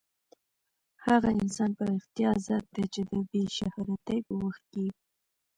[1.05, 4.87] هغه انسان په رښتیا ازاد دی چې د بې شهرتۍ په وخت کې.